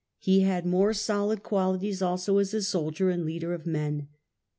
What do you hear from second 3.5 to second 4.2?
of men.